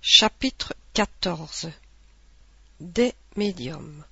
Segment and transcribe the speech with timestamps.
[0.00, 1.72] Chapitre XIV
[2.80, 4.04] Des médiums.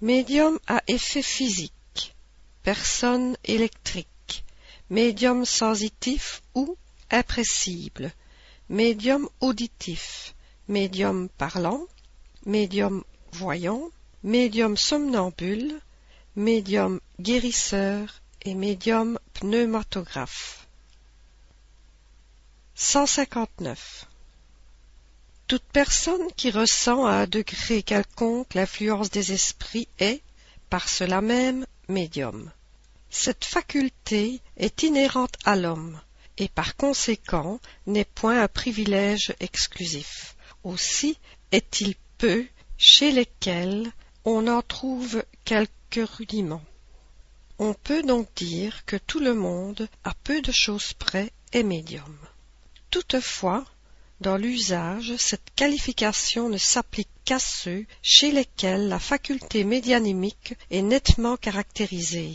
[0.00, 2.14] Médium à effet physique,
[2.62, 4.44] personne électrique,
[4.88, 6.76] médium sensitif ou
[7.10, 8.12] impressible,
[8.68, 10.34] médium auditif,
[10.68, 11.84] médium parlant,
[12.46, 13.02] médium
[13.32, 13.90] voyant,
[14.22, 15.80] médium somnambule,
[16.36, 20.68] médium guérisseur et médium pneumatographe.
[22.76, 24.07] 159.
[25.48, 30.20] Toute personne qui ressent à un degré quelconque l'influence des esprits est,
[30.68, 32.52] par cela même, médium.
[33.08, 35.98] Cette faculté est inhérente à l'homme,
[36.36, 40.36] et par conséquent n'est point un privilège exclusif.
[40.64, 41.16] Aussi
[41.50, 42.44] est-il peu
[42.76, 43.90] chez lesquels
[44.26, 46.64] on en trouve quelques rudiments.
[47.58, 52.18] On peut donc dire que tout le monde, à peu de choses près, est médium.
[52.90, 53.64] Toutefois,
[54.20, 61.36] dans l'usage, cette qualification ne s'applique qu'à ceux chez lesquels la faculté médianimique est nettement
[61.36, 62.34] caractérisée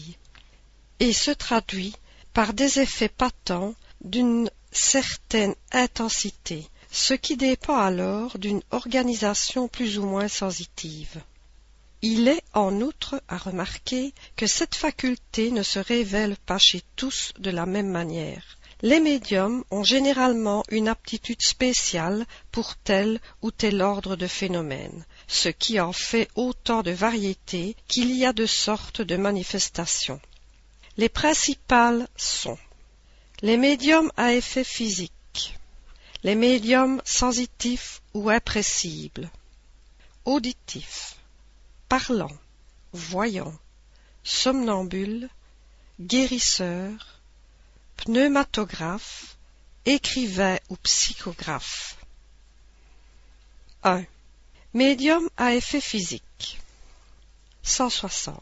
[1.00, 1.94] et se traduit
[2.34, 10.06] par des effets patents d'une certaine intensité, ce qui dépend alors d'une organisation plus ou
[10.06, 11.22] moins sensitive.
[12.02, 17.34] Il est en outre à remarquer que cette faculté ne se révèle pas chez tous
[17.40, 18.58] de la même manière.
[18.84, 25.48] Les médiums ont généralement une aptitude spéciale pour tel ou tel ordre de phénomènes, ce
[25.48, 30.20] qui en fait autant de variétés qu'il y a de sortes de manifestations.
[30.98, 32.58] Les principales sont
[33.42, 35.58] les médiums à effet physique,
[36.24, 39.32] les médiums sensitifs ou impressibles,
[40.26, 41.16] auditifs,
[41.88, 42.38] parlants,
[42.92, 43.58] voyants,
[44.26, 45.30] somnambules,
[46.02, 47.13] guérisseurs,
[48.06, 49.38] pneumatographe,
[49.86, 51.96] écrivain ou psychographe.
[53.84, 54.04] 1.
[54.74, 56.60] Médium à effet physique.
[57.64, 58.36] 160.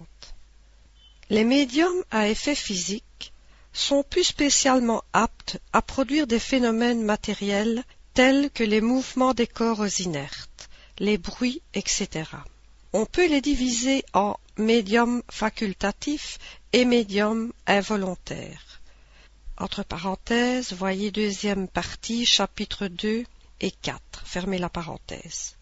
[1.30, 3.33] Les médiums à effet physique
[3.71, 7.83] sont plus spécialement aptes à produire des phénomènes matériels
[8.16, 12.23] tels que les mouvements des corps inertes, les bruits, etc.
[12.94, 16.39] On peut les diviser en médiums facultatifs
[16.73, 18.70] et médiums involontaires.
[19.61, 23.23] Entre parenthèses, voyez deuxième partie, chapitre 2
[23.60, 24.02] et 4.
[24.26, 25.55] Fermez la parenthèse.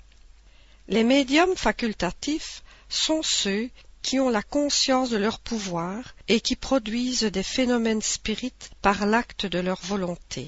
[0.88, 3.70] Les médiums facultatifs sont ceux
[4.02, 9.46] qui ont la conscience de leur pouvoir et qui produisent des phénomènes spirites par l'acte
[9.46, 10.48] de leur volonté.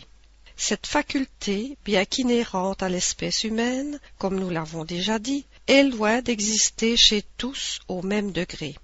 [0.56, 6.96] Cette faculté, bien qu'inhérente à l'espèce humaine, comme nous l'avons déjà dit, est loin d'exister
[6.96, 8.78] chez tous au même degré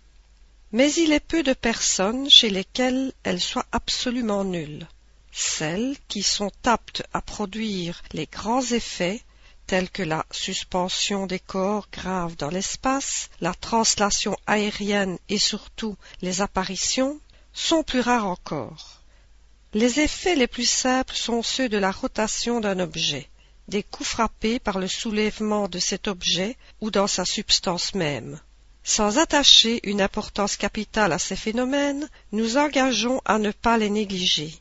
[0.71, 4.87] mais il est peu de personnes chez lesquelles elle soit absolument nulle.
[5.31, 9.21] Celles qui sont aptes à produire les grands effets,
[9.67, 16.41] tels que la suspension des corps graves dans l'espace, la translation aérienne et surtout les
[16.41, 17.19] apparitions,
[17.53, 19.01] sont plus rares encore.
[19.73, 23.29] Les effets les plus simples sont ceux de la rotation d'un objet,
[23.67, 28.39] des coups frappés par le soulèvement de cet objet ou dans sa substance même.
[28.89, 34.53] Sans attacher une importance capitale à ces phénomènes, nous engageons à ne pas les négliger.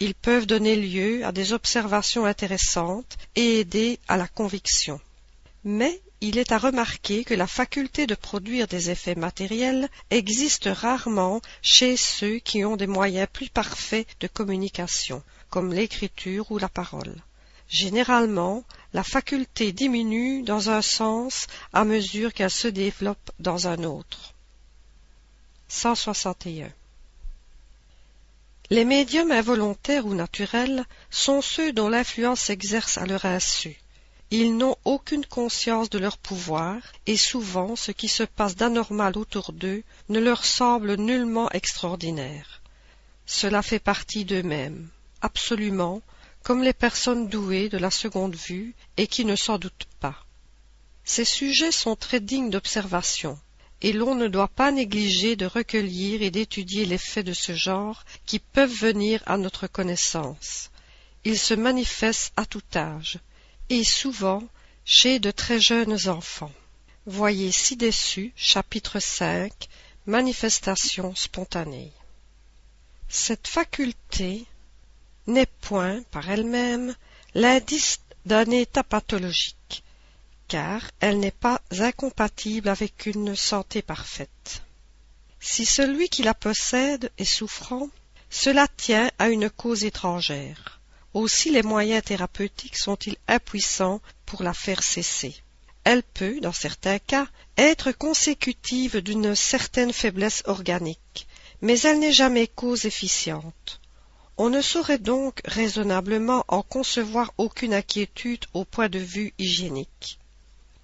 [0.00, 5.00] Ils peuvent donner lieu à des observations intéressantes et aider à la conviction.
[5.62, 11.40] Mais il est à remarquer que la faculté de produire des effets matériels existe rarement
[11.62, 17.14] chez ceux qui ont des moyens plus parfaits de communication, comme l'écriture ou la parole.
[17.70, 24.34] Généralement, la faculté diminue dans un sens à mesure qu'elle se développe dans un autre.
[25.68, 26.68] 161.
[28.70, 33.76] Les médiums involontaires ou naturels sont ceux dont l'influence s'exerce à leur insu.
[34.32, 36.76] Ils n'ont aucune conscience de leur pouvoir,
[37.06, 42.62] et souvent ce qui se passe d'anormal autour d'eux ne leur semble nullement extraordinaire.
[43.26, 44.88] Cela fait partie d'eux-mêmes,
[45.20, 46.00] absolument,
[46.42, 50.24] comme les personnes douées de la seconde vue et qui ne s'en doutent pas.
[51.04, 53.38] Ces sujets sont très dignes d'observation,
[53.82, 58.04] et l'on ne doit pas négliger de recueillir et d'étudier les faits de ce genre
[58.26, 60.70] qui peuvent venir à notre connaissance.
[61.24, 63.18] Ils se manifestent à tout âge,
[63.68, 64.42] et souvent
[64.84, 66.52] chez de très jeunes enfants.
[67.06, 69.52] Voyez ci-dessus chapitre 5
[70.06, 71.92] Manifestation spontanée.
[73.08, 74.46] Cette faculté
[75.26, 76.94] n'est point, par elle-même,
[77.34, 79.82] l'indice d'un état pathologique,
[80.48, 84.62] car elle n'est pas incompatible avec une santé parfaite.
[85.40, 87.88] Si celui qui la possède est souffrant,
[88.28, 90.80] cela tient à une cause étrangère.
[91.12, 95.34] aussi les moyens thérapeutiques sont-ils impuissants pour la faire cesser.
[95.82, 97.26] Elle peut, dans certains cas,
[97.56, 101.26] être consécutive d'une certaine faiblesse organique,
[101.62, 103.80] mais elle n'est jamais cause efficiente.
[104.42, 110.18] On ne saurait donc raisonnablement en concevoir aucune inquiétude au point de vue hygiénique.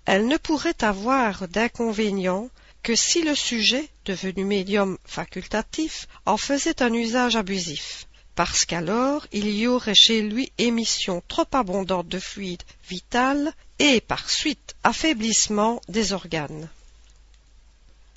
[0.04, 2.50] Elle ne pourrait avoir d'inconvénient
[2.82, 9.48] que si le sujet, devenu médium facultatif, en faisait un usage abusif, parce qu'alors il
[9.48, 16.12] y aurait chez lui émission trop abondante de fluide vital et par suite affaiblissement des
[16.12, 16.68] organes.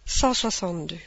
[0.06, 0.98] 162.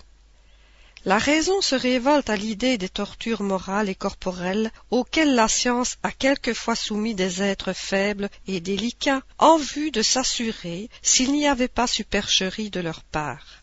[1.04, 6.12] La raison se révolte à l'idée des tortures morales et corporelles auxquelles la science a
[6.12, 11.88] quelquefois soumis des êtres faibles et délicats en vue de s'assurer s'il n'y avait pas
[11.88, 13.62] supercherie de leur part.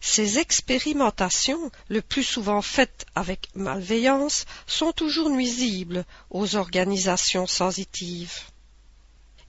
[0.00, 8.38] Ces expérimentations, le plus souvent faites avec malveillance, sont toujours nuisibles aux organisations sensitives.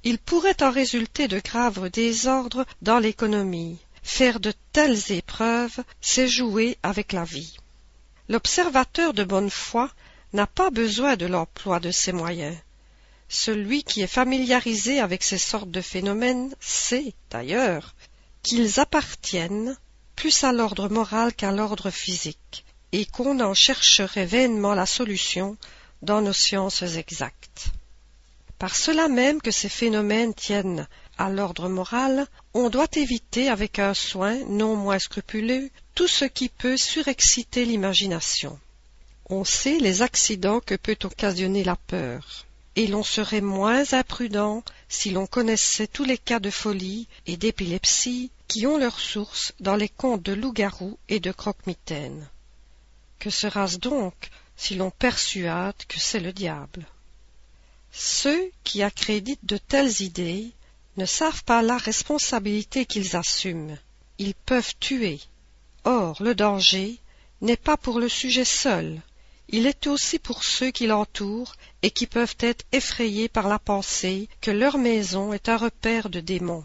[0.03, 6.77] Il pourrait en résulter de graves désordres dans l'économie Faire de telles épreuves, c'est jouer
[6.83, 7.57] avec la vie.
[8.29, 9.89] L'observateur de bonne foi
[10.31, 12.55] n'a pas besoin de l'emploi de ces moyens.
[13.29, 17.95] Celui qui est familiarisé avec ces sortes de phénomènes sait, d'ailleurs,
[18.43, 19.75] qu'ils appartiennent
[20.15, 25.57] plus à l'ordre moral qu'à l'ordre physique, et qu'on en chercherait vainement la solution
[26.03, 27.71] dans nos sciences exactes.
[28.59, 30.87] Par cela même que ces phénomènes tiennent
[31.17, 36.49] à l'ordre moral, on doit éviter avec un soin non moins scrupuleux tout ce qui
[36.49, 38.59] peut surexciter l'imagination.
[39.29, 42.45] On sait les accidents que peut occasionner la peur,
[42.75, 48.31] et l'on serait moins imprudent si l'on connaissait tous les cas de folie et d'épilepsie
[48.47, 52.27] qui ont leur source dans les contes de loup-garou et de croque-mitaine.
[53.19, 56.85] Que sera-ce donc si l'on persuade que c'est le diable?
[57.91, 60.51] Ceux qui accréditent de telles idées
[60.97, 63.77] ne savent pas la responsabilité qu'ils assument.
[64.17, 65.19] Ils peuvent tuer.
[65.83, 66.97] Or, le danger
[67.41, 69.01] n'est pas pour le sujet seul,
[69.47, 74.27] il est aussi pour ceux qui l'entourent et qui peuvent être effrayés par la pensée
[74.41, 76.63] que leur maison est un repère de démons.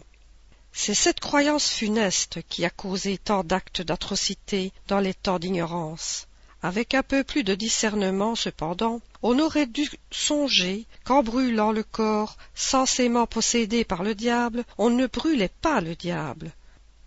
[0.73, 6.27] C'est cette croyance funeste qui a causé tant d'actes d'atrocité dans les temps d'ignorance.
[6.63, 12.37] Avec un peu plus de discernement, cependant, on aurait dû songer qu'en brûlant le corps
[12.53, 16.51] censément possédé par le diable, on ne brûlait pas le diable.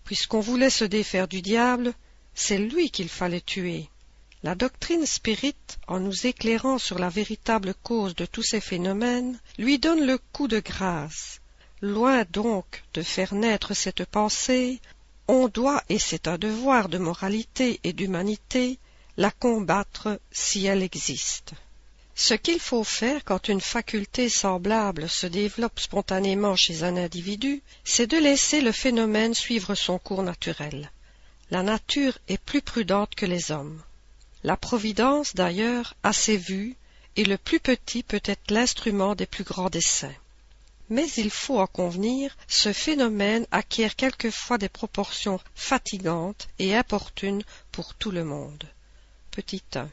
[0.04, 1.94] Puisqu'on voulait se défaire du diable,
[2.34, 3.88] c'est lui qu'il fallait tuer.
[4.42, 9.78] La doctrine spirite, en nous éclairant sur la véritable cause de tous ces phénomènes, lui
[9.78, 11.40] donne le coup de grâce.
[11.80, 14.80] Loin donc de faire naître cette pensée,
[15.28, 18.78] on doit, et c'est un devoir de moralité et d'humanité,
[19.16, 21.52] la combattre si elle existe.
[22.16, 28.06] Ce qu'il faut faire quand une faculté semblable se développe spontanément chez un individu, c'est
[28.06, 30.90] de laisser le phénomène suivre son cours naturel.
[31.50, 33.82] La nature est plus prudente que les hommes.
[34.44, 36.76] La Providence, d'ailleurs, a ses vues,
[37.16, 40.14] et le plus petit peut être l'instrument des plus grands desseins.
[40.90, 47.94] Mais il faut en convenir, ce phénomène acquiert quelquefois des proportions fatigantes et importunes pour
[47.94, 48.64] tout le monde.
[49.34, 49.88] Petit 1.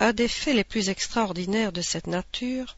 [0.00, 2.76] Un des faits les plus extraordinaires de cette nature,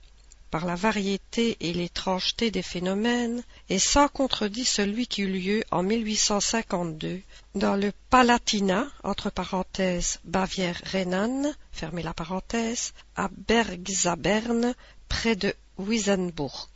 [0.50, 5.83] par la variété et l'étrangeté des phénomènes, est sans contredit celui qui eut lieu en
[5.83, 7.23] 1852
[7.55, 14.75] dans le Palatinat, entre parenthèses Bavière Rhénane, fermez la parenthèse, à Bergzabern,
[15.09, 16.69] près de Wiesenburg.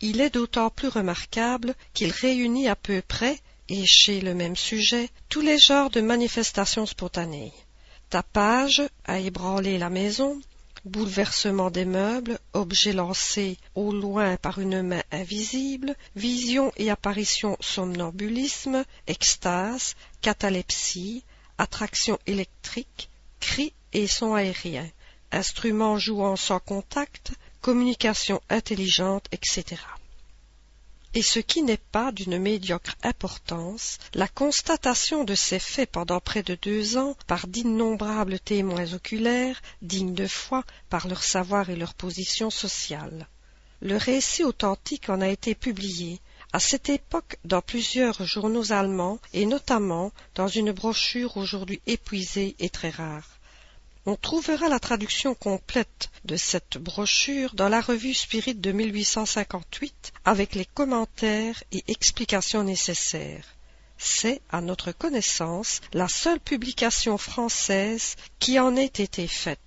[0.00, 5.10] Il est d'autant plus remarquable qu'il réunit à peu près, et chez le même sujet,
[5.28, 7.52] tous les genres de manifestations spontanées
[8.10, 10.40] tapage à ébranler la maison,
[10.84, 18.84] bouleversement des meubles, objets lancés au loin par une main invisible, vision et apparition somnambulisme,
[19.06, 21.24] extase, catalepsie,
[21.58, 23.10] attraction électrique,
[23.40, 24.90] cris et sons aériens,
[25.32, 29.76] instruments jouant sans contact, communication intelligente, etc
[31.16, 36.42] et ce qui n'est pas d'une médiocre importance, la constatation de ces faits pendant près
[36.42, 41.94] de deux ans par d'innombrables témoins oculaires, dignes de foi par leur savoir et leur
[41.94, 43.28] position sociale.
[43.80, 46.20] Le récit authentique en a été publié,
[46.52, 52.68] à cette époque dans plusieurs journaux allemands et notamment dans une brochure aujourd'hui épuisée et
[52.68, 53.35] très rare.
[54.08, 60.54] On trouvera la traduction complète de cette brochure dans la revue Spirit de 1858 avec
[60.54, 63.56] les commentaires et explications nécessaires.
[63.98, 69.58] C'est, à notre connaissance, la seule publication française qui en ait été faite.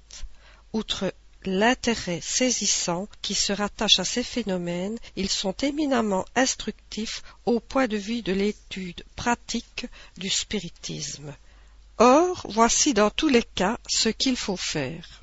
[0.72, 7.88] Outre l'intérêt saisissant qui se rattache à ces phénomènes, ils sont éminemment instructifs au point
[7.88, 11.36] de vue de l'étude pratique du spiritisme.
[12.02, 15.22] Or, voici dans tous les cas ce qu'il faut faire.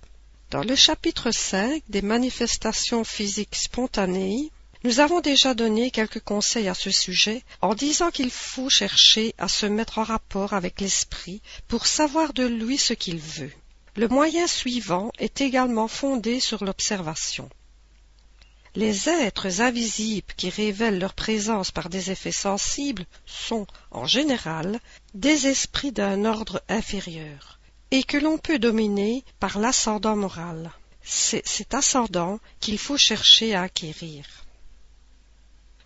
[0.51, 4.51] Dans le chapitre 5 des manifestations physiques spontanées,
[4.85, 9.49] nous avons déjà donné quelques conseils à ce sujet en disant qu'il faut chercher à
[9.49, 13.53] se mettre en rapport avec l'esprit pour savoir de lui ce qu'il veut.
[13.95, 17.49] Le moyen suivant est également fondé sur l'observation.
[18.75, 24.81] Les êtres invisibles qui révèlent leur présence par des effets sensibles sont, en général,
[25.17, 27.59] des esprits d'un ordre inférieur,
[27.91, 30.71] et que l'on peut dominer par l'ascendant moral.
[31.03, 34.25] C'est cet ascendant qu'il faut chercher à acquérir.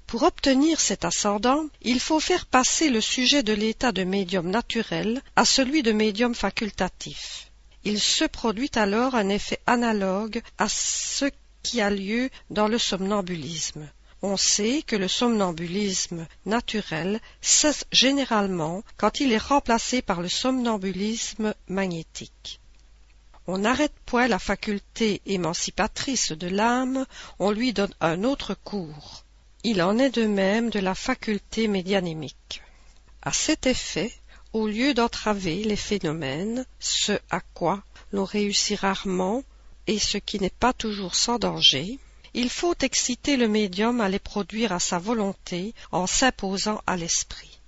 [0.06, 5.22] Pour obtenir cet ascendant, il faut faire passer le sujet de l'état de médium naturel
[5.36, 7.50] à celui de médium facultatif
[7.84, 11.26] il se produit alors un effet analogue à ce
[11.62, 13.88] qui a lieu dans le somnambulisme.
[14.22, 21.54] On sait que le somnambulisme naturel cesse généralement quand il est remplacé par le somnambulisme
[21.68, 22.60] magnétique.
[23.46, 27.06] On n'arrête point la faculté émancipatrice de l'âme,
[27.38, 29.24] on lui donne un autre cours.
[29.64, 32.62] Il en est de même de la faculté médianémique.
[33.22, 34.12] À cet effet,
[34.52, 39.42] au lieu d'entraver les phénomènes, ce à quoi l'on réussit rarement
[39.86, 41.98] et ce qui n'est pas toujours sans danger,
[42.34, 47.60] il faut exciter le médium à les produire à sa volonté en s'imposant à l'esprit.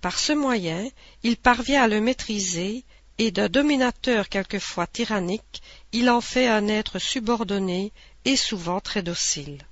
[0.00, 0.88] Par ce moyen,
[1.22, 2.84] il parvient à le maîtriser
[3.18, 7.92] et d'un dominateur quelquefois tyrannique, il en fait un être subordonné
[8.24, 9.66] et souvent très docile.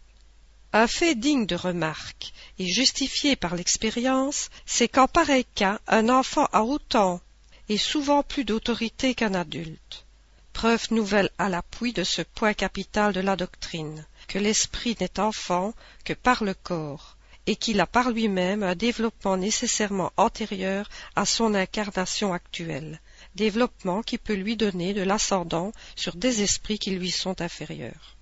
[0.73, 6.49] Un fait digne de remarque et justifié par l'expérience, c'est qu'en pareil cas un enfant
[6.53, 7.21] a autant
[7.69, 10.05] et souvent plus d'autorité qu'un adulte.
[10.53, 15.75] Preuve nouvelle à l'appui de ce point capital de la doctrine, que l'esprit n'est enfant
[16.05, 17.17] que par le corps,
[17.47, 23.01] et qu'il a par lui-même un développement nécessairement antérieur à son incarnation actuelle,
[23.35, 28.17] développement qui peut lui donner de l'ascendant sur des esprits qui lui sont inférieurs.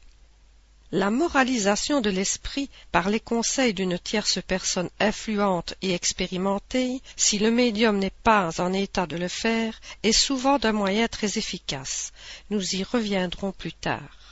[0.92, 7.50] La moralisation de l'esprit par les conseils d'une tierce personne influente et expérimentée, si le
[7.50, 12.12] médium n'est pas en état de le faire, est souvent d'un moyen très efficace.
[12.50, 14.24] Nous y reviendrons plus tard.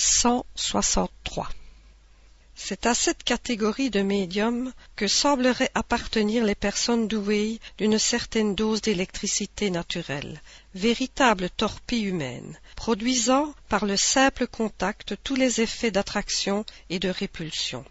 [0.00, 1.48] 163.
[2.54, 8.80] C'est à cette catégorie de médiums que sembleraient appartenir les personnes douées d'une certaine dose
[8.80, 10.40] d'électricité naturelle,
[10.76, 17.84] véritable torpille humaine, produisant par le simple contact tous les effets d'attraction et de répulsion.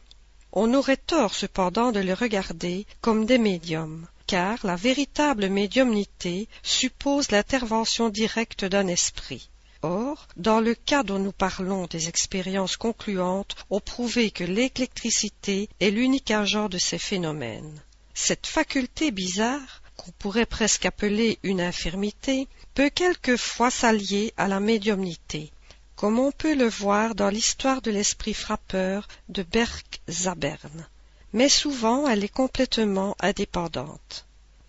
[0.53, 7.31] On aurait tort cependant de les regarder comme des médiums, car la véritable médiumnité suppose
[7.31, 9.49] l'intervention directe d'un esprit.
[9.81, 15.91] Or, dans le cas dont nous parlons des expériences concluantes ont prouvé que l'électricité est
[15.91, 17.81] l'unique agent de ces phénomènes.
[18.13, 25.51] Cette faculté bizarre qu'on pourrait presque appeler une infirmité, peut quelquefois s'allier à la médiumnité,
[25.96, 30.88] comme on peut le voir dans l'histoire de l'esprit frappeur de Berg-Zabern.
[31.34, 34.25] Mais souvent elle est complètement indépendante.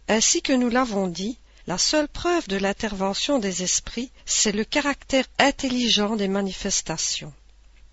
[0.08, 1.38] Ainsi que nous l'avons dit,
[1.68, 7.34] la seule preuve de l'intervention des esprits, c'est le caractère intelligent des manifestations.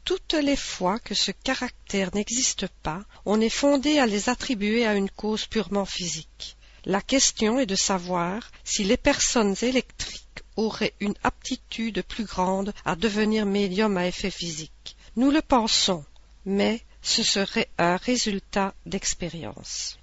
[0.05, 4.95] Toutes les fois que ce caractère n'existe pas, on est fondé à les attribuer à
[4.95, 6.55] une cause purement physique.
[6.85, 12.95] La question est de savoir si les personnes électriques auraient une aptitude plus grande à
[12.95, 14.95] devenir médium à effet physique.
[15.17, 16.05] Nous le pensons,
[16.45, 19.99] mais ce serait un résultat d'expérience.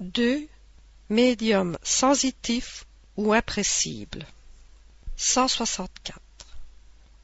[0.00, 0.48] 2.
[1.10, 2.86] Médium sensitif
[3.18, 4.26] ou impressible.
[5.18, 6.18] 164.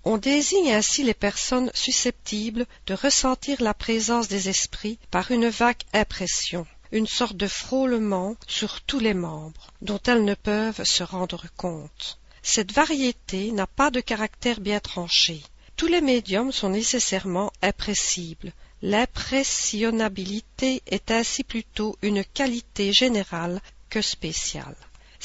[0.05, 5.81] On désigne ainsi les personnes susceptibles de ressentir la présence des esprits par une vague
[5.95, 11.47] impression une sorte de frôlement sur tous les membres, dont elles ne peuvent se rendre
[11.57, 12.21] compte.
[12.41, 15.43] Cette variété n'a pas de caractère bien tranché.
[15.77, 18.53] Tous les médiums sont nécessairement impressibles.
[18.81, 23.61] L'impressionnabilité est ainsi plutôt une qualité générale
[23.91, 24.77] que spéciale.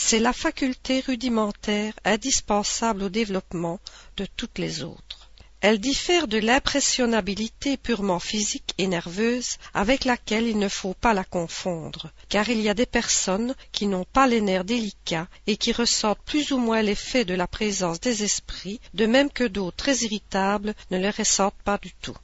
[0.01, 3.79] C'est la faculté rudimentaire indispensable au développement
[4.15, 5.29] de toutes les autres.
[5.60, 11.25] Elle diffère de l'impressionnabilité purement physique et nerveuse avec laquelle il ne faut pas la
[11.25, 15.74] confondre, car il y a des personnes qui n'ont pas les nerfs délicats et qui
[15.74, 19.98] ressentent plus ou moins l'effet de la présence des esprits, de même que d'autres très
[19.98, 22.18] irritables ne le ressentent pas du tout.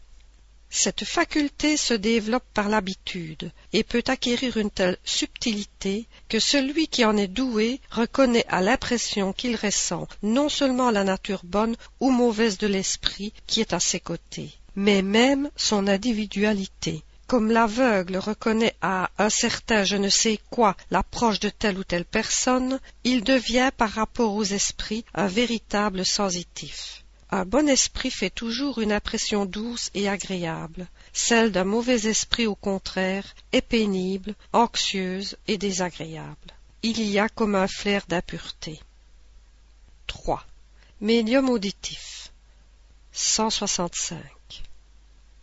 [0.70, 7.06] Cette faculté se développe par l'habitude et peut acquérir une telle subtilité que celui qui
[7.06, 12.58] en est doué reconnaît à l'impression qu'il ressent non seulement la nature bonne ou mauvaise
[12.58, 17.04] de l'esprit qui est à ses côtés, mais même son individualité.
[17.28, 22.06] Comme l'aveugle reconnaît à un certain je ne sais quoi l'approche de telle ou telle
[22.06, 27.05] personne, il devient par rapport aux esprits un véritable sensitif.
[27.32, 30.88] Un bon esprit fait toujours une impression douce et agréable.
[31.12, 36.54] Celle d'un mauvais esprit, au contraire, est pénible, anxieuse et désagréable.
[36.84, 38.80] Il y a comme un flair d'impureté.
[40.08, 40.46] 3.
[41.02, 42.32] Médium auditif
[43.12, 44.20] 165.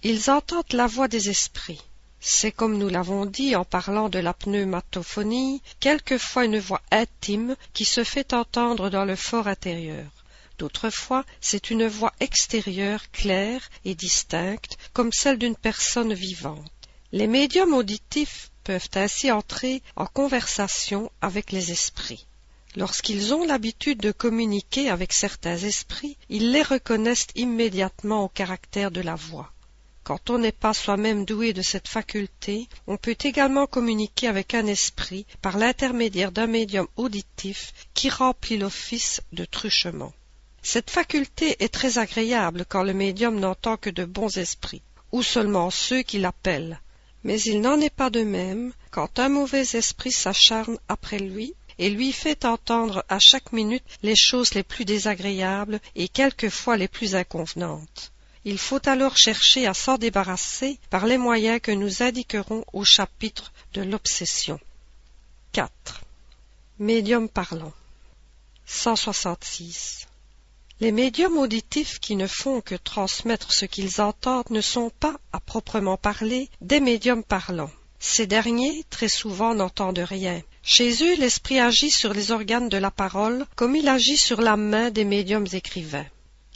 [0.05, 1.83] Ils entendent la voix des esprits.
[2.21, 7.85] C'est comme nous l'avons dit en parlant de la pneumatophonie, quelquefois une voix intime qui
[7.85, 10.22] se fait entendre dans le fort intérieur.
[10.59, 16.71] D'autres fois, c'est une voix extérieure claire et distincte, comme celle d'une personne vivante.
[17.13, 22.27] Les médiums auditifs peuvent ainsi entrer en conversation avec les esprits.
[22.75, 29.03] Lorsqu'ils ont l'habitude de communiquer avec certains esprits, ils les reconnaissent immédiatement au caractère de
[29.03, 29.53] la voix.
[30.05, 34.67] Quand on n'est pas soi-même doué de cette faculté, on peut également communiquer avec un
[34.67, 40.13] esprit par l'intermédiaire d'un médium auditif qui remplit l'office de truchement.
[40.63, 45.71] Cette faculté est très agréable quand le médium n'entend que de bons esprits, ou seulement
[45.71, 46.81] ceux qui l'appellent.
[47.25, 51.91] Mais il n'en est pas de même quand un mauvais esprit s'acharne après lui et
[51.91, 57.17] lui fait entendre à chaque minute les choses les plus désagréables et quelquefois les plus
[57.17, 58.13] inconvenantes.
[58.45, 63.53] Il faut alors chercher à s'en débarrasser par les moyens que nous indiquerons au chapitre
[63.75, 64.59] de l'obsession.
[65.53, 66.03] 4.
[66.79, 67.73] Médium parlant
[68.67, 70.07] 166.
[70.83, 75.39] Les médiums auditifs qui ne font que transmettre ce qu'ils entendent ne sont pas, à
[75.39, 77.71] proprement parler, des médiums parlants.
[78.01, 80.43] Ces derniers, très souvent, n'entendent rien.
[80.65, 84.57] Chez eux, l'esprit agit sur les organes de la parole comme il agit sur la
[84.57, 86.07] main des médiums écrivains.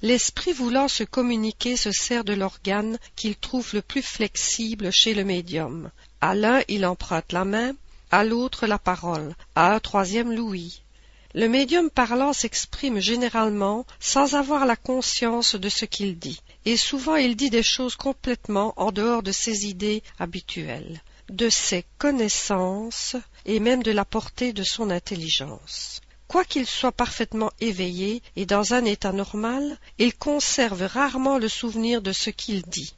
[0.03, 5.23] L'esprit voulant se communiquer se sert de l'organe qu'il trouve le plus flexible chez le
[5.23, 5.93] médium.
[6.21, 7.77] À l'un, il emprunte la main,
[8.11, 10.83] à l'autre la parole, à un troisième l'ouïe.
[11.37, 17.17] Le médium parlant s'exprime généralement sans avoir la conscience de ce qu'il dit, et souvent
[17.17, 23.61] il dit des choses complètement en dehors de ses idées habituelles, de ses connaissances et
[23.61, 26.01] même de la portée de son intelligence.
[26.27, 32.13] Quoiqu'il soit parfaitement éveillé et dans un état normal, il conserve rarement le souvenir de
[32.13, 32.95] ce qu'il dit.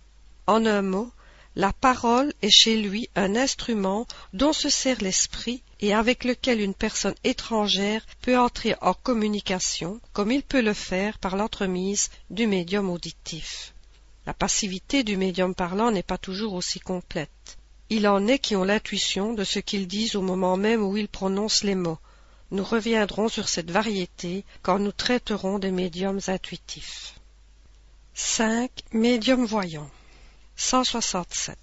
[0.47, 1.11] En un mot,
[1.57, 6.75] la parole est chez lui un instrument dont se sert l'esprit et avec lequel une
[6.75, 12.91] personne étrangère peut entrer en communication, comme il peut le faire par l'entremise du médium
[12.91, 13.75] auditif.
[14.27, 17.59] La passivité du médium parlant n'est pas toujours aussi complète.
[17.91, 21.09] Il en est qui ont l'intuition de ce qu'ils disent au moment même où ils
[21.09, 21.99] prononcent les mots.
[22.51, 27.15] Nous reviendrons sur cette variété quand nous traiterons des médiums intuitifs.
[28.15, 28.71] 5.
[28.93, 29.89] Médium voyant
[30.61, 31.57] 167.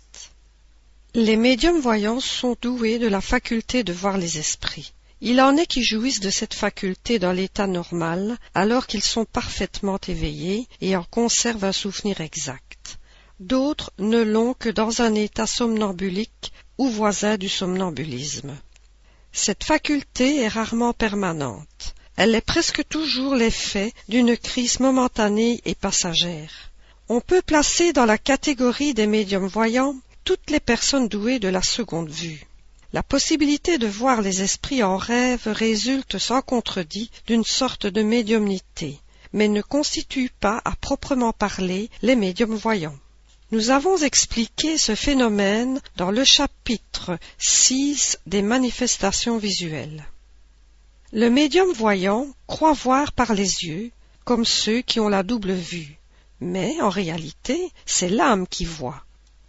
[1.15, 4.93] Les médiums voyants sont doués de la faculté de voir les esprits.
[5.19, 9.99] Il en est qui jouissent de cette faculté dans l'état normal, alors qu'ils sont parfaitement
[10.07, 12.97] éveillés et en conservent un souvenir exact.
[13.41, 18.57] D'autres ne l'ont que dans un état somnambulique ou voisin du somnambulisme.
[19.33, 21.95] Cette faculté est rarement permanente.
[22.15, 26.71] Elle est presque toujours l'effet d'une crise momentanée et passagère.
[27.07, 31.61] On peut placer dans la catégorie des médiums voyants toutes les personnes douées de la
[31.61, 32.47] seconde vue.
[32.93, 38.99] La possibilité de voir les esprits en rêve résulte sans contredit d'une sorte de médiumnité,
[39.33, 42.97] mais ne constitue pas à proprement parler les médiums voyants.
[43.51, 50.07] Nous avons expliqué ce phénomène dans le chapitre 6 des manifestations visuelles.
[51.13, 53.91] Le médium voyant croit voir par les yeux,
[54.23, 55.99] comme ceux qui ont la double vue
[56.39, 59.03] mais en réalité c'est l'âme qui voit.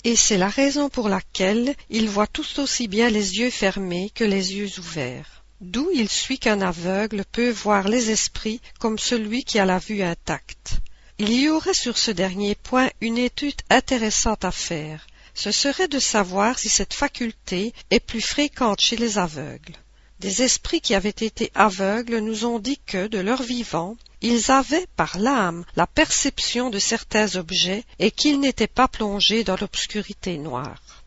[0.04, 4.24] Et c'est la raison pour laquelle il voit tout aussi bien les yeux fermés que
[4.24, 5.44] les yeux ouverts.
[5.60, 10.02] D'où il suit qu'un aveugle peut voir les esprits comme celui qui a la vue
[10.02, 10.80] intacte.
[11.18, 15.06] Il y aurait sur ce dernier point une étude intéressante à faire.
[15.32, 19.74] Ce serait de savoir si cette faculté est plus fréquente chez les aveugles.
[20.20, 24.86] Des esprits qui avaient été aveugles nous ont dit que, de leur vivant, ils avaient
[24.96, 31.04] par l'âme la perception de certains objets et qu'ils n'étaient pas plongés dans l'obscurité noire.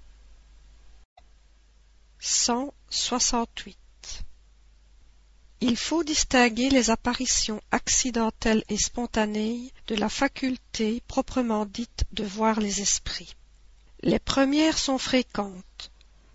[2.20, 3.78] 168.
[5.62, 12.60] Il faut distinguer les apparitions accidentelles et spontanées de la faculté proprement dite de voir
[12.60, 13.36] les esprits.
[14.02, 15.92] Les premières sont fréquentes,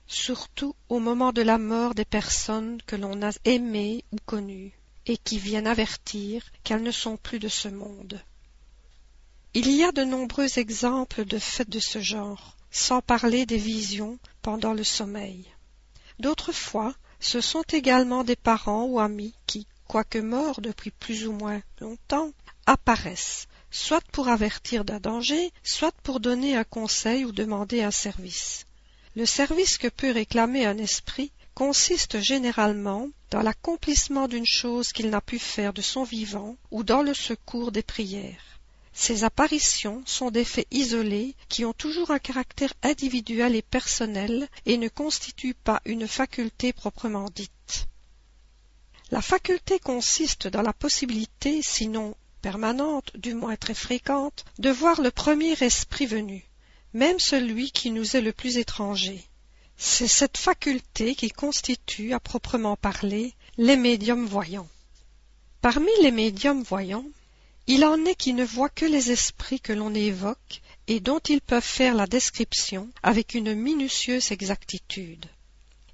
[0.07, 5.17] surtout au moment de la mort des personnes que l'on a aimées ou connues, et
[5.17, 8.21] qui viennent avertir qu'elles ne sont plus de ce monde.
[9.53, 14.19] Il y a de nombreux exemples de faits de ce genre, sans parler des visions
[14.43, 15.47] pendant le sommeil.
[16.19, 21.33] D'autres fois, ce sont également des parents ou amis qui, quoique morts depuis plus ou
[21.33, 22.33] moins longtemps,
[22.67, 28.67] apparaissent, soit pour avertir d'un danger, soit pour donner un conseil ou demander un service.
[29.17, 35.21] Le service que peut réclamer un esprit consiste généralement dans l'accomplissement d'une chose qu'il n'a
[35.21, 38.61] pu faire de son vivant ou dans le secours des prières.
[38.93, 44.79] Ces apparitions sont des faits isolés qui ont toujours un caractère individuel et personnel et
[44.79, 47.89] ne constituent pas une faculté proprement dite.
[49.11, 55.11] La faculté consiste dans la possibilité, sinon permanente, du moins très fréquente, de voir le
[55.11, 56.45] premier esprit venu,
[56.93, 59.25] même celui qui nous est le plus étranger.
[59.77, 64.69] C'est cette faculté qui constitue, à proprement parler, les médiums voyants.
[65.61, 67.07] Parmi les médiums voyants,
[67.67, 71.41] il en est qui ne voient que les esprits que l'on évoque et dont ils
[71.41, 75.27] peuvent faire la description avec une minutieuse exactitude.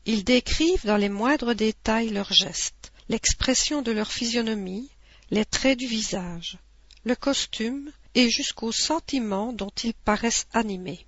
[0.07, 4.91] Ils décrivent dans les moindres détails leurs gestes, l'expression de leur physionomie,
[5.31, 6.59] les traits du visage,
[7.05, 11.07] le costume, et jusqu'aux sentiments dont ils paraissent animés.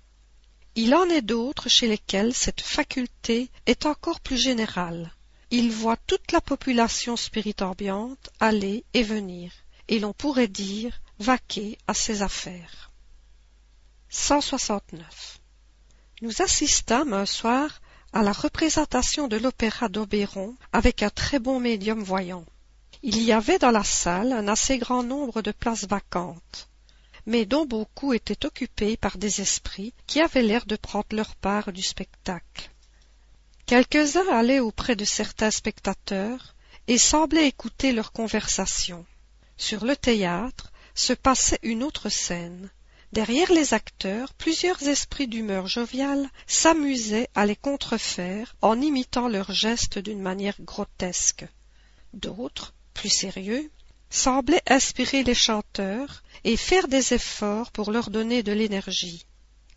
[0.75, 5.11] Il en est d'autres chez lesquels cette faculté est encore plus générale.
[5.51, 9.51] Ils voient toute la population spirit ambiante aller et venir,
[9.87, 12.91] et l'on pourrait dire vaquer à ses affaires.
[14.09, 15.39] 169.
[16.21, 17.81] Nous assistâmes un soir
[18.11, 22.45] à la représentation de l'opéra d'Oberon avec un très bon médium voyant.
[23.03, 26.69] Il y avait dans la salle un assez grand nombre de places vacantes
[27.25, 31.71] mais dont beaucoup étaient occupés par des esprits qui avaient l'air de prendre leur part
[31.71, 32.69] du spectacle.
[33.65, 36.55] Quelques-uns allaient auprès de certains spectateurs
[36.87, 39.05] et semblaient écouter leur conversation.
[39.57, 42.69] Sur le théâtre se passait une autre scène.
[43.13, 49.99] Derrière les acteurs, plusieurs esprits d'humeur joviale s'amusaient à les contrefaire en imitant leurs gestes
[49.99, 51.45] d'une manière grotesque.
[52.13, 53.71] D'autres, plus sérieux,
[54.13, 59.25] semblait inspirer les chanteurs et faire des efforts pour leur donner de l'énergie.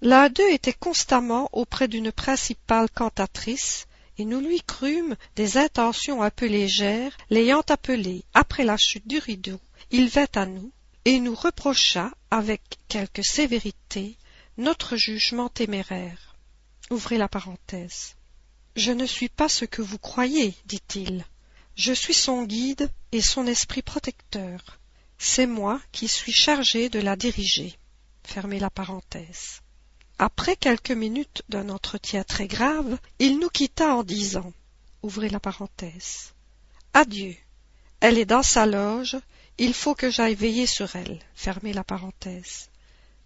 [0.02, 3.86] L'un d'eux était constamment auprès d'une principale cantatrice,
[4.18, 9.18] et nous lui crûmes des intentions un peu légères, l'ayant appelé, après la chute du
[9.18, 9.58] rideau,
[9.90, 10.70] il vint à nous,
[11.06, 14.16] et nous reprocha, avec quelque sévérité,
[14.58, 16.36] notre jugement téméraire.
[16.90, 18.16] Ouvrez la parenthèse.
[18.74, 21.24] Je ne suis pas ce que vous croyez, dit-il.
[21.76, 24.78] Je suis son guide et son esprit protecteur.
[25.18, 27.76] C'est moi qui suis chargé de la diriger.
[30.18, 34.54] Après quelques minutes d'un entretien très grave, il nous quitta en disant.
[36.94, 37.36] Adieu.
[38.00, 39.18] Elle est dans sa loge,
[39.58, 41.20] il faut que j'aille veiller sur elle.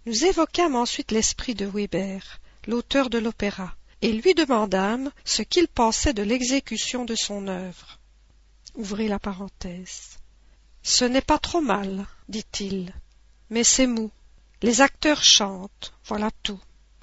[0.07, 6.15] Nous évoquâmes ensuite l'esprit de Weber, l'auteur de l'opéra, et lui demandâmes ce qu'il pensait
[6.15, 8.00] de l'exécution de son œuvre.
[8.83, 10.17] La parenthèse.
[10.83, 12.95] Ce n'est pas trop mal, dit-il,
[13.51, 14.11] mais c'est mou.
[14.63, 16.59] Les acteurs chantent, voilà tout.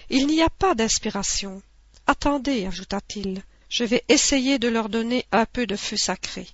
[0.09, 1.61] Il n'y a pas d'inspiration.
[2.07, 6.47] Attendez, ajouta-t-il, je vais essayer de leur donner un peu de feu sacré.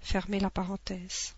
[0.00, 1.34] Fermez la parenthèse.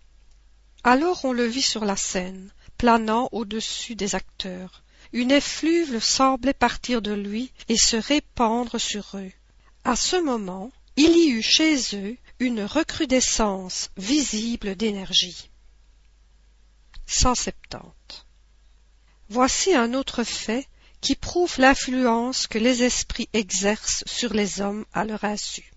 [0.85, 4.83] Alors on le vit sur la scène, planant au-dessus des acteurs.
[5.11, 9.31] Une effluve semblait partir de lui et se répandre sur eux.
[9.83, 15.49] À ce moment, il y eut chez eux une recrudescence visible d'énergie.
[17.07, 17.81] 170.
[19.29, 20.67] Voici un autre fait
[21.01, 25.71] qui prouve l'influence que les esprits exercent sur les hommes à leur insu.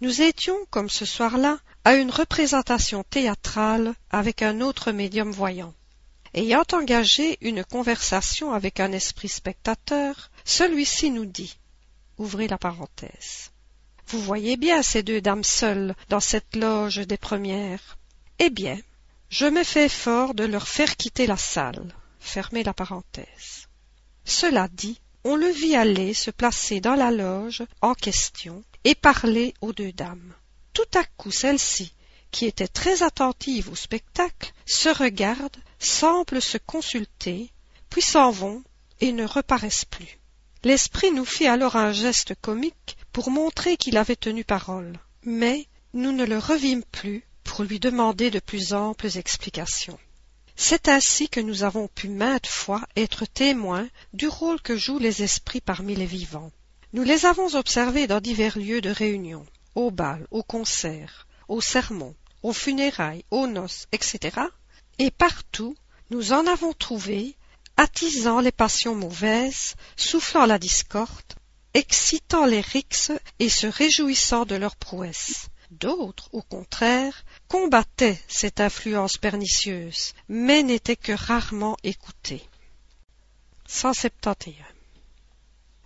[0.00, 5.74] Nous étions, comme ce soir-là, à une représentation théâtrale avec un autre médium voyant.
[6.34, 11.56] Ayant engagé une conversation avec un esprit spectateur, celui-ci nous dit
[12.18, 13.52] Ouvrez la parenthèse.
[14.08, 17.96] Vous voyez bien ces deux dames seules dans cette loge des premières.
[18.38, 18.78] Eh bien,
[19.30, 21.94] je me fais fort de leur faire quitter la salle.
[22.20, 23.68] Fermez la parenthèse.
[24.24, 29.54] Cela dit, on le vit aller se placer dans la loge en question et parler
[29.60, 30.34] aux deux dames.
[30.72, 31.92] Tout à coup, celles-ci,
[32.30, 37.50] qui étaient très attentives au spectacle, se regardent, semblent se consulter,
[37.90, 38.62] puis s'en vont
[39.00, 40.18] et ne reparaissent plus.
[40.64, 44.98] L'esprit nous fit alors un geste comique pour montrer qu'il avait tenu parole.
[45.22, 50.00] Mais nous ne le revîmes plus pour lui demander de plus amples explications.
[50.56, 55.22] C'est ainsi que nous avons pu maintes fois être témoins du rôle que jouent les
[55.22, 56.50] esprits parmi les vivants.
[56.92, 59.46] Nous les avons observés dans divers lieux de réunion,
[59.76, 64.40] au bal, au concert, au sermon, aux funérailles, aux noces, etc.
[64.98, 65.76] Et partout,
[66.10, 67.36] nous en avons trouvé,
[67.76, 71.34] attisant les passions mauvaises, soufflant la discorde,
[71.74, 75.48] excitant les rixes et se réjouissant de leurs prouesses.
[75.70, 82.48] D'autres, au contraire, combattaient cette influence pernicieuse, mais n'étaient que rarement écoutés.
[83.66, 84.54] 171.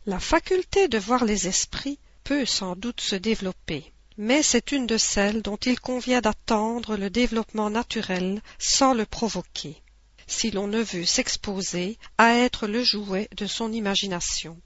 [0.04, 4.98] La faculté de voir les esprits peut sans doute se développer, mais c'est une de
[4.98, 9.80] celles dont il convient d'attendre le développement naturel sans le provoquer,
[10.26, 14.60] si l'on ne veut s'exposer à être le jouet de son imagination.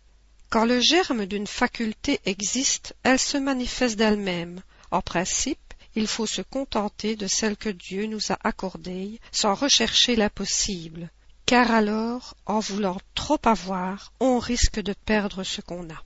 [0.53, 4.61] Quand le germe d'une faculté existe, elle se manifeste d'elle-même.
[4.91, 10.15] En principe, il faut se contenter de celle que Dieu nous a accordée, sans rechercher
[10.15, 11.11] l'impossible,
[11.47, 16.05] car alors, en voulant trop avoir, on risque de perdre ce qu'on a.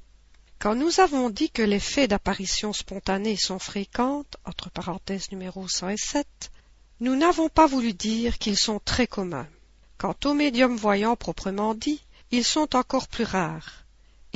[0.60, 6.52] Quand nous avons dit que les faits d'apparition spontanée sont fréquentes, entre parenthèses numéro 107,
[7.00, 9.48] nous n'avons pas voulu dire qu'ils sont très communs.
[9.98, 13.85] Quant aux médiums voyants proprement dit, ils sont encore plus rares,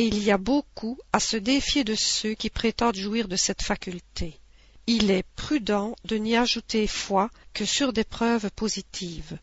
[0.04, 4.40] il y a beaucoup à se défier de ceux qui prétendent jouir de cette faculté.
[4.86, 9.38] Il est prudent de n'y ajouter foi que sur des preuves positives.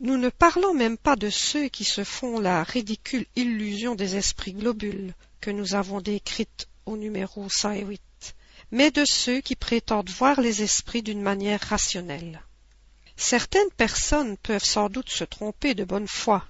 [0.00, 4.54] Nous ne parlons même pas de ceux qui se font la ridicule illusion des esprits
[4.54, 8.02] globules, que nous avons décrite au numéro 108,
[8.72, 12.42] mais de ceux qui prétendent voir les esprits d'une manière rationnelle.
[13.16, 16.44] Certaines personnes peuvent sans doute se tromper de bonne foi,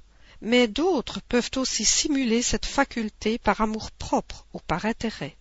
[0.44, 5.36] mais d'autres peuvent aussi simuler cette faculté par amour-propre ou par intérêt.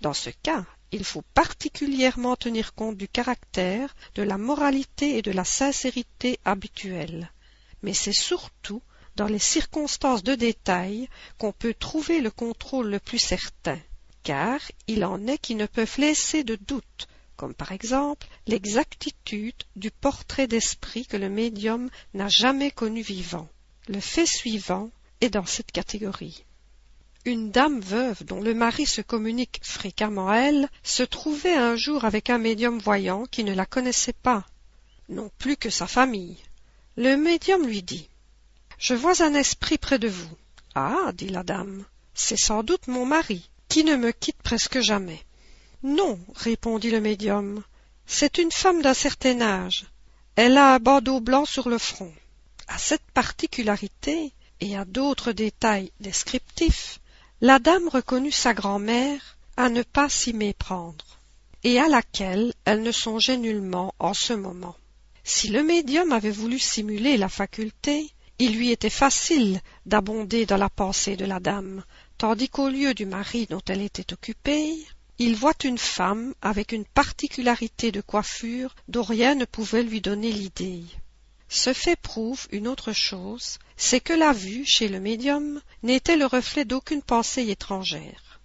[0.00, 5.32] Dans ce cas, il faut particulièrement tenir compte du caractère, de la moralité et de
[5.32, 7.32] la sincérité habituelle.
[7.82, 8.80] Mais c'est surtout
[9.16, 13.78] dans les circonstances de détail qu'on peut trouver le contrôle le plus certain,
[14.22, 19.90] car il en est qui ne peuvent laisser de doute, comme par exemple l'exactitude du
[19.90, 23.48] portrait d'esprit que le médium n'a jamais connu vivant.
[23.88, 26.44] Le fait suivant est dans cette catégorie.
[27.24, 32.04] Une dame veuve dont le mari se communique fréquemment à elle se trouvait un jour
[32.04, 34.44] avec un médium voyant qui ne la connaissait pas,
[35.08, 36.36] non plus que sa famille.
[36.96, 38.08] Le médium lui dit
[38.78, 40.36] je vois un esprit près de vous.
[40.74, 45.22] Ah, dit la dame, c'est sans doute mon mari, qui ne me quitte presque jamais.
[45.82, 47.62] Non, répondit le médium,
[48.06, 49.86] c'est une femme d'un certain âge.
[50.36, 52.12] Elle a un bandeau blanc sur le front.
[52.68, 57.00] À cette particularité, et à d'autres détails descriptifs,
[57.40, 61.20] la dame reconnut sa grand-mère à ne pas s'y méprendre,
[61.62, 64.76] et à laquelle elle ne songeait nullement en ce moment.
[65.24, 70.70] Si le médium avait voulu simuler la faculté, il lui était facile d'abonder dans la
[70.70, 71.84] pensée de la dame,
[72.18, 74.74] tandis qu'au lieu du mari dont elle était occupée,
[75.18, 80.32] il voit une femme avec une particularité de coiffure dont rien ne pouvait lui donner
[80.32, 80.82] l'idée.
[81.54, 86.26] Ce fait prouve une autre chose, c'est que la vue chez le médium n'était le
[86.26, 88.40] reflet d'aucune pensée étrangère.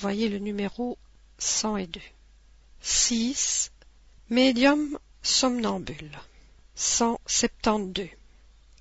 [0.00, 0.96] Voyez le numéro
[1.38, 2.00] 102.
[2.80, 3.72] 6.
[4.30, 6.16] Médium somnambule.
[6.76, 8.08] 172.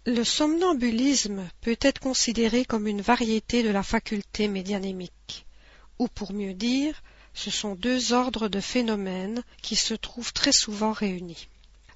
[0.06, 5.48] Le somnambulisme peut être considéré comme une variété de la faculté médianémique,
[5.98, 7.02] ou pour mieux dire,
[7.34, 11.50] ce sont deux ordres de phénomènes qui se trouvent très souvent réunis.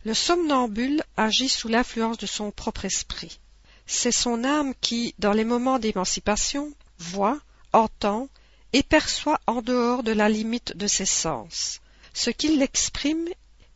[0.06, 3.40] Le somnambule agit sous l'influence de son propre esprit.
[3.86, 7.40] C'est son âme qui, dans les moments d'émancipation, voit,
[7.74, 8.30] entend
[8.72, 11.82] et perçoit en dehors de la limite de ses sens.
[12.14, 13.28] Ce qu'il l'exprime,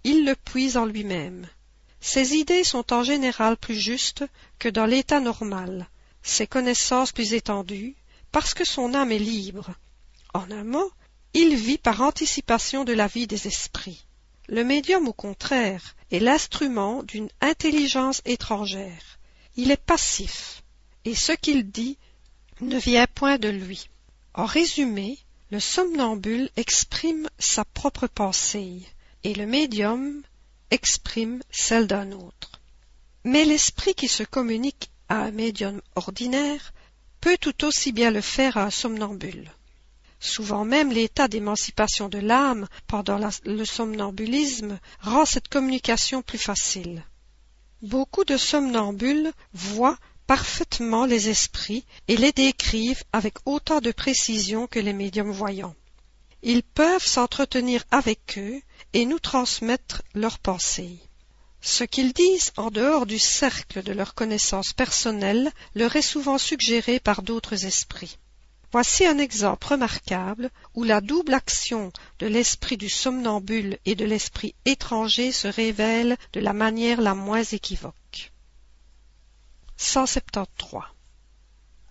[0.04, 1.48] il le puise en lui-même.
[2.00, 4.24] Ses idées sont en général plus justes
[4.60, 5.88] que dans l'état normal,
[6.22, 7.96] ses connaissances plus étendues,
[8.32, 9.74] parce que son âme est libre.
[10.34, 10.92] En un mot,
[11.34, 14.06] il vit par anticipation de la vie des esprits.
[14.48, 19.18] Le médium, au contraire, est l'instrument d'une intelligence étrangère.
[19.56, 20.64] Il est passif,
[21.06, 21.98] et ce qu'il dit
[22.62, 23.90] ne vient point de lui.
[24.36, 25.18] En résumé,
[25.50, 28.82] le somnambule exprime sa propre pensée,
[29.24, 30.22] et le médium
[30.70, 32.62] exprime celle d'un autre.
[33.24, 36.74] Mais l'esprit qui se communique à un médium ordinaire
[37.22, 39.52] peut tout aussi bien le faire à un somnambule.
[40.26, 47.04] Souvent même l'état d'émancipation de l'âme pendant le somnambulisme rend cette communication plus facile.
[47.82, 54.80] Beaucoup de somnambules voient parfaitement les esprits et les décrivent avec autant de précision que
[54.80, 55.76] les médiums voyants.
[56.42, 58.62] Ils peuvent s'entretenir avec eux
[58.94, 61.00] et nous transmettre leurs pensées.
[61.60, 67.02] Ce qu'ils disent en dehors du cercle de leur connaissance personnelle leur est souvent suggéré
[67.02, 68.18] par d'autres esprits.
[68.74, 74.56] Voici un exemple remarquable où la double action de l'esprit du somnambule et de l'esprit
[74.66, 78.32] étranger se révèle de la manière la moins équivoque.
[79.78, 80.82] 173.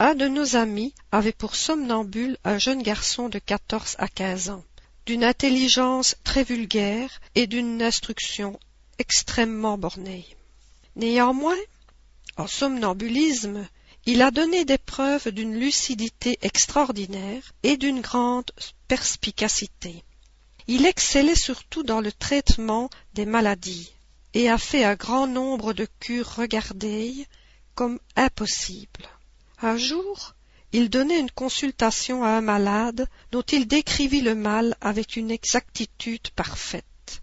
[0.00, 4.64] Un de nos amis avait pour somnambule un jeune garçon de quatorze à quinze ans,
[5.06, 8.58] d'une intelligence très vulgaire et d'une instruction
[8.98, 10.26] extrêmement bornée.
[10.96, 11.62] Néanmoins,
[12.36, 13.68] en somnambulisme,
[14.04, 18.50] il a donné des preuves d'une lucidité extraordinaire et d'une grande
[18.88, 20.02] perspicacité.
[20.66, 23.92] Il excellait surtout dans le traitement des maladies
[24.34, 27.26] et a fait un grand nombre de cures regardées
[27.74, 29.08] comme impossibles.
[29.60, 30.34] Un jour,
[30.72, 36.30] il donnait une consultation à un malade dont il décrivit le mal avec une exactitude
[36.30, 37.22] parfaite.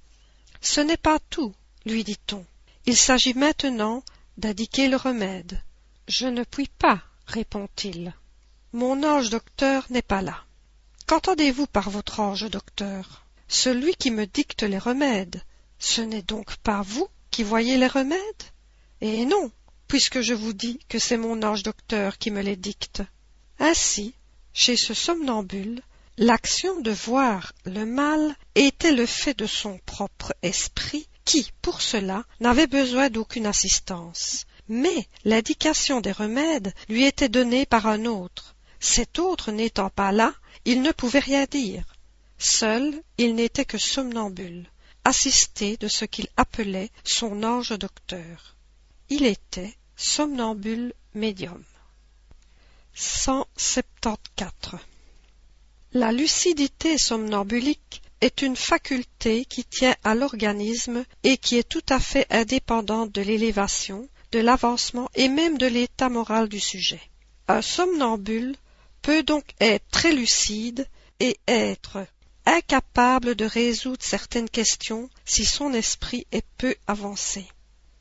[0.62, 1.54] Ce n'est pas tout,
[1.86, 2.46] lui dit-on.
[2.86, 4.04] Il s'agit maintenant
[4.38, 5.62] d'indiquer le remède.
[6.10, 8.16] Je ne puis pas, répond-il.
[8.74, 10.44] Mon ange docteur n'est pas là.
[11.06, 13.28] Qu'entendez-vous par votre ange docteur?
[13.48, 15.44] Celui qui me dicte les remèdes.
[15.78, 18.44] Ce n'est donc pas vous qui voyez les remèdes?
[19.02, 19.52] Eh non,
[19.88, 23.04] puisque je vous dis que c'est mon ange docteur qui me les dicte.
[23.60, 24.16] Ainsi,
[24.52, 25.80] chez ce somnambule,
[26.18, 32.24] l'action de voir le mal était le fait de son propre esprit qui, pour cela,
[32.40, 38.56] n'avait besoin d'aucune assistance mais l'indication des remèdes lui était donnée par un autre.
[38.80, 40.34] Cet autre n'étant pas là,
[40.66, 41.84] il ne pouvait rien dire.
[42.38, 44.70] Seul, il n'était que somnambule,
[45.04, 48.56] assisté de ce qu'il appelait son ange docteur.
[49.10, 51.64] Il était somnambule médium.
[52.94, 54.80] 174.
[55.94, 62.00] La lucidité somnambulique est une faculté qui tient à l'organisme et qui est tout à
[62.00, 67.02] fait indépendante de l'élévation, de l'avancement et même de l'état moral du sujet.
[67.48, 68.56] Un somnambule
[69.02, 70.88] peut donc être très lucide
[71.20, 72.06] et être
[72.46, 77.46] incapable de résoudre certaines questions si son esprit est peu avancé.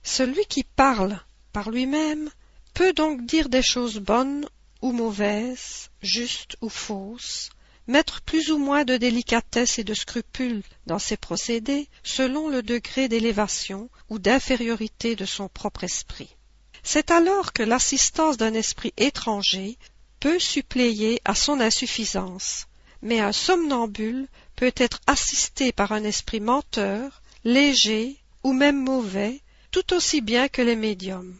[0.03, 1.21] Celui qui parle
[1.53, 2.31] par lui-même
[2.75, 4.47] peut donc dire des choses bonnes
[4.81, 7.51] ou mauvaises, justes ou fausses,
[7.89, 13.09] mettre plus ou moins de délicatesse et de scrupule dans ses procédés selon le degré
[13.09, 16.37] d'élévation ou d'infériorité de son propre esprit.
[16.83, 19.79] C'est alors que l'assistance d'un esprit étranger
[20.21, 22.67] peut suppléer à son insuffisance,
[23.03, 29.95] mais un somnambule peut être assisté par un esprit menteur, léger ou même mauvais, tout
[29.95, 31.37] aussi bien que les médiums.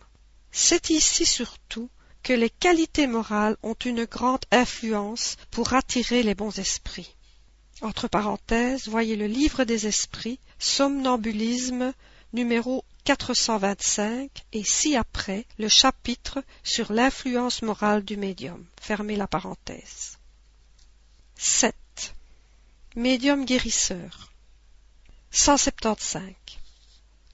[0.51, 1.91] C'est ici surtout
[2.33, 7.15] les qualités morales ont une grande influence pour attirer les bons esprits.
[7.81, 11.93] Entre parenthèses, voyez le livre des esprits, somnambulisme,
[12.33, 18.65] numéro 425 et ci-après le chapitre sur l'influence morale du médium.
[18.81, 20.19] Fermez la parenthèse.
[21.37, 21.75] 7.
[22.97, 24.33] Médium guérisseur.
[25.31, 26.23] 175.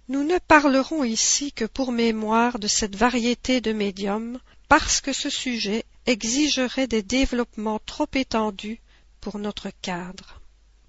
[0.09, 4.39] Nous ne parlerons ici que pour mémoire de cette variété de médiums
[4.77, 8.81] parce que ce sujet exigerait des développements trop étendus
[9.21, 10.41] pour notre cadre.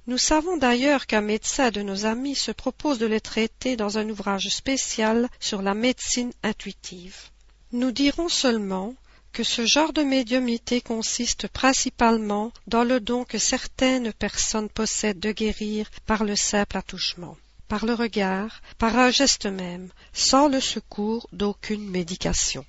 [0.07, 4.09] Nous savons d'ailleurs qu'un médecin de nos amis se propose de les traiter dans un
[4.09, 7.29] ouvrage spécial sur la médecine intuitive.
[7.73, 8.95] Nous dirons seulement
[9.31, 15.31] que ce genre de médiumnité consiste principalement dans le don que certaines personnes possèdent de
[15.31, 21.29] guérir par le simple attouchement, par le regard, par un geste même, sans le secours
[21.33, 22.65] d'aucune médication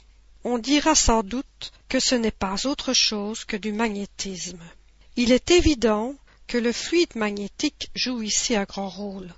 [0.48, 4.62] on dira sans doute que ce n'est pas autre chose que du magnétisme.
[5.16, 6.14] Il est évident
[6.46, 9.34] que le fluide magnétique joue ici un grand rôle.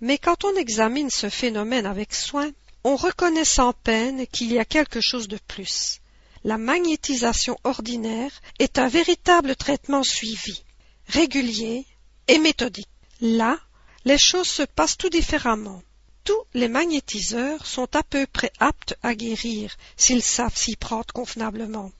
[0.00, 2.48] Mais quand on examine ce phénomène avec soin,
[2.84, 5.98] on reconnaît sans peine qu'il y a quelque chose de plus.
[6.44, 10.62] La magnétisation ordinaire est un véritable traitement suivi,
[11.08, 11.84] régulier
[12.28, 12.86] et méthodique.
[13.20, 13.58] Là,
[14.04, 15.82] les choses se passent tout différemment.
[16.24, 21.90] Tous les magnétiseurs sont à peu près aptes à guérir s'ils savent s'y prendre convenablement.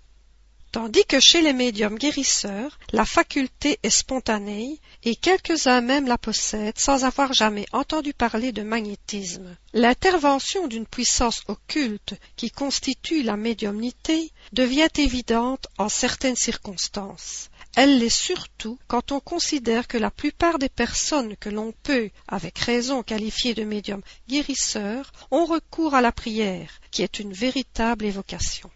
[0.73, 6.79] Tandis que chez les médiums guérisseurs, la faculté est spontanée et quelques-uns même la possèdent
[6.79, 9.55] sans avoir jamais entendu parler de magnétisme.
[9.75, 17.51] L'intervention d'une puissance occulte qui constitue la médiumnité devient évidente en certaines circonstances.
[17.75, 22.59] Elle l'est surtout quand on considère que la plupart des personnes que l'on peut, avec
[22.59, 28.71] raison, qualifier de médiums guérisseurs, ont recours à la prière, qui est une véritable évocation.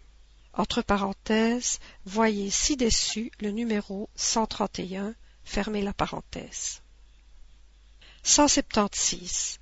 [0.53, 6.81] Entre parenthèses, voyez ci-dessus le numéro 131, fermez la parenthèse.
[8.23, 9.59] 176.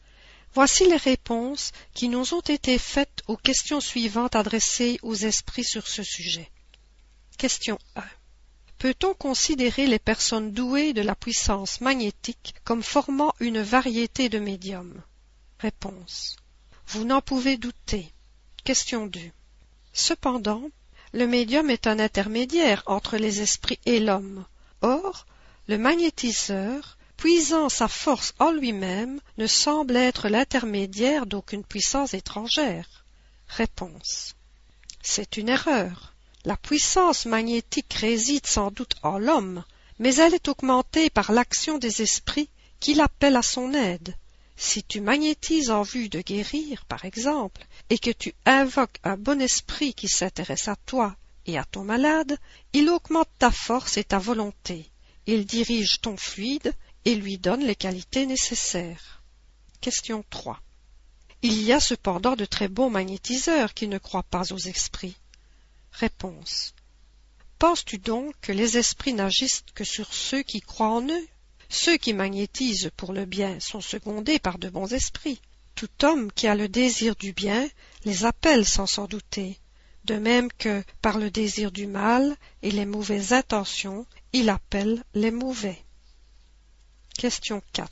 [0.53, 5.85] Voici les réponses qui nous ont été faites aux questions suivantes adressées aux esprits sur
[5.85, 6.49] ce sujet.
[7.37, 8.03] Question 1.
[8.85, 15.01] Peut-on considérer les personnes douées de la puissance magnétique comme formant une variété de médiums?
[15.57, 16.35] Réponse.
[16.89, 18.13] Vous n'en pouvez douter.
[18.63, 19.19] Question 2.
[19.91, 20.69] Cependant,
[21.13, 24.45] le médium est un intermédiaire entre les esprits et l'homme.
[24.81, 25.25] Or,
[25.67, 33.03] le magnétiseur, puisant sa force en lui-même, ne semble être l'intermédiaire d'aucune puissance étrangère.
[33.47, 34.35] Réponse.
[35.01, 36.14] C'est une erreur.
[36.45, 39.63] La puissance magnétique réside sans doute en l'homme,
[39.97, 44.15] mais elle est augmentée par l'action des esprits qui l'appellent à son aide.
[44.55, 49.41] Si tu magnétises en vue de guérir, par exemple, et que tu invoques un bon
[49.41, 51.15] esprit qui s'intéresse à toi
[51.47, 52.37] et à ton malade,
[52.73, 54.91] il augmente ta force et ta volonté.
[55.25, 56.73] Il dirige ton fluide
[57.05, 59.23] et lui donne les qualités nécessaires.
[59.81, 60.61] Question 3.
[61.41, 65.17] Il y a cependant de très bons magnétiseurs qui ne croient pas aux esprits.
[65.99, 66.73] Réponse.
[67.57, 71.27] Penses-tu donc que les esprits n'agissent que sur ceux qui croient en eux?
[71.69, 75.39] Ceux qui magnétisent pour le bien sont secondés par de bons esprits.
[75.73, 77.69] Tout homme qui a le désir du bien
[78.03, 79.57] les appelle sans s'en douter,
[80.03, 85.31] de même que, par le désir du mal et les mauvaises intentions, il appelle les
[85.31, 85.81] mauvais.
[87.17, 87.89] Question 4.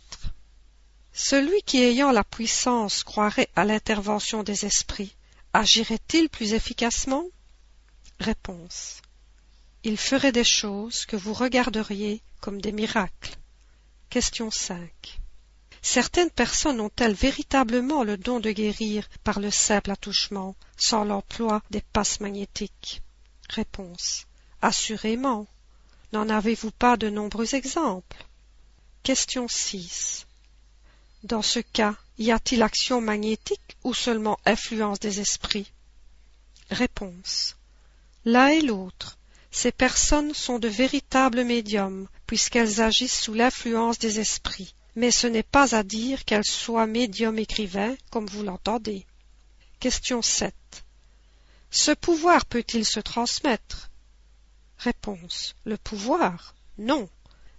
[1.13, 5.15] Celui qui ayant la puissance croirait à l'intervention des esprits,
[5.53, 7.25] agirait-il plus efficacement?
[9.83, 13.35] Il ferait des choses que vous regarderiez comme des miracles.
[14.09, 15.19] Question 5.
[15.81, 21.81] Certaines personnes ont-elles véritablement le don de guérir par le simple attouchement, sans l'emploi des
[21.81, 23.01] passes magnétiques?
[23.49, 24.25] Réponse.
[24.61, 25.45] Assurément.
[26.13, 28.25] N'en avez-vous pas de nombreux exemples?
[29.03, 30.25] Question 6.
[31.23, 35.71] Dans ce cas, y a-t-il action magnétique ou seulement influence des esprits?
[36.69, 37.57] Réponse.
[38.25, 39.17] L'un et l'autre.
[39.51, 44.75] Ces personnes sont de véritables médiums, puisqu'elles agissent sous l'influence des esprits.
[44.95, 49.05] Mais ce n'est pas à dire qu'elles soient médiums écrivains, comme vous l'entendez.
[49.79, 50.55] Question 7.
[51.69, 53.89] Ce pouvoir peut-il se transmettre?
[54.77, 55.55] Réponse.
[55.65, 57.09] Le pouvoir Non.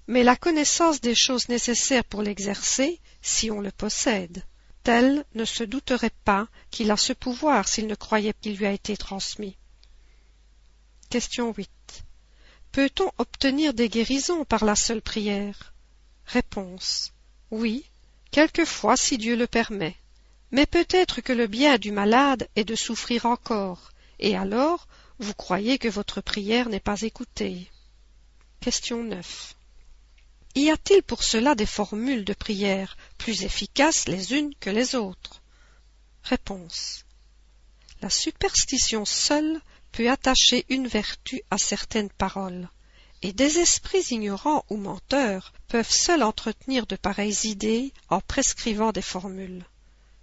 [0.07, 4.45] Mais la connaissance des choses nécessaires pour l'exercer, si on le possède.
[4.83, 8.73] Tel ne se douterait pas qu'il a ce pouvoir s'il ne croyait qu'il lui a
[8.73, 9.57] été transmis.
[11.15, 11.71] Question 8.
[12.73, 15.73] Peut-on obtenir des guérisons par la seule prière?
[16.27, 17.13] Réponse.
[17.53, 17.85] Oui,
[18.33, 19.95] quelquefois si Dieu le permet.
[20.51, 24.89] Mais peut-être que le bien du malade est de souffrir encore, et alors
[25.21, 27.71] vous croyez que votre prière n'est pas écoutée.
[28.59, 29.55] Question 9.
[30.57, 35.43] Y a-t-il pour cela des formules de prière plus efficaces les unes que les autres?
[36.25, 37.05] Réponse.
[38.03, 39.61] La superstition seule
[39.95, 42.69] peut attacher une vertu à certaines paroles,
[43.23, 49.03] et des esprits ignorants ou menteurs peuvent seuls entretenir de pareilles idées en prescrivant des
[49.03, 49.65] formules.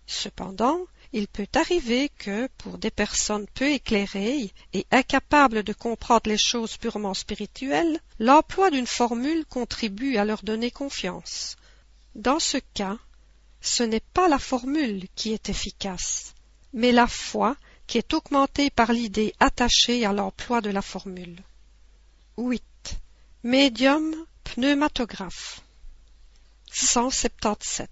[0.08, 0.78] Cependant,
[1.14, 6.76] il peut arriver que, pour des personnes peu éclairées et incapables de comprendre les choses
[6.76, 11.56] purement spirituelles, l'emploi d'une formule contribue à leur donner confiance.
[12.16, 12.98] Dans ce cas,
[13.62, 16.34] ce n'est pas la formule qui est efficace,
[16.74, 17.56] mais la foi
[17.92, 21.44] qui est augmentée par l'idée attachée à l'emploi de la formule.
[22.38, 22.64] 8.
[23.44, 24.16] Médium
[24.46, 25.60] pneumatographe
[26.72, 27.90] 177.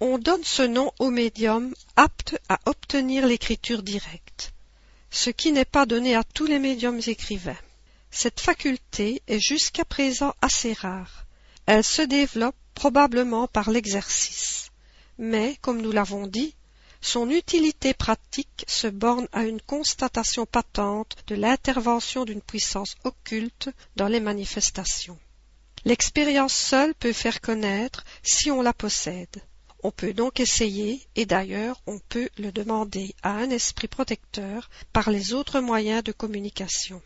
[0.00, 4.52] On donne ce nom au médium apte à obtenir l'écriture directe,
[5.10, 7.56] ce qui n'est pas donné à tous les médiums écrivains.
[8.10, 11.24] Cette faculté est jusqu'à présent assez rare.
[11.64, 14.70] Elle se développe probablement par l'exercice.
[15.16, 16.54] Mais, comme nous l'avons dit,
[17.02, 24.06] son utilité pratique se borne à une constatation patente de l'intervention d'une puissance occulte dans
[24.06, 25.18] les manifestations.
[25.84, 29.42] L'expérience seule peut faire connaître si on la possède.
[29.82, 35.10] On peut donc essayer, et d'ailleurs on peut le demander à un esprit protecteur par
[35.10, 37.02] les autres moyens de communication.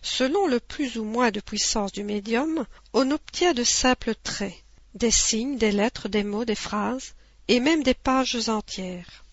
[0.00, 4.56] Selon le plus ou moins de puissance du médium, on obtient de simples traits,
[4.94, 7.12] des signes, des lettres, des mots, des phrases,
[7.48, 9.23] et même des pages entières.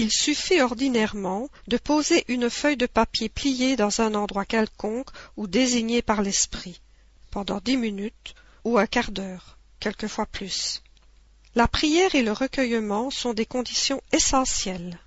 [0.00, 5.48] Il suffit ordinairement de poser une feuille de papier pliée dans un endroit quelconque ou
[5.48, 6.80] désigné par l'esprit,
[7.32, 10.84] pendant dix minutes ou un quart d'heure, quelquefois plus.
[11.56, 15.00] La prière et le recueillement sont des conditions essentielles.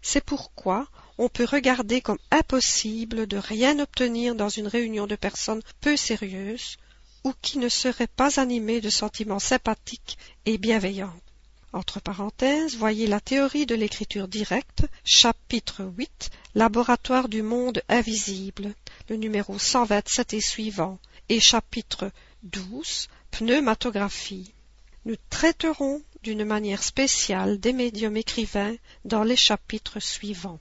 [0.00, 0.88] C'est pourquoi
[1.18, 6.78] on peut regarder comme impossible de rien obtenir dans une réunion de personnes peu sérieuses
[7.22, 11.20] ou qui ne seraient pas animées de sentiments sympathiques et bienveillants.
[11.74, 18.74] Entre parenthèses, voyez la théorie de l'écriture directe, chapitre 8, Laboratoire du monde invisible,
[19.10, 20.98] le numéro 127 et suivant,
[21.28, 22.10] et chapitre
[22.44, 24.52] 12, pneumatographie.
[25.04, 30.60] Nous traiterons d'une manière spéciale des médiums écrivains dans les chapitres suivants.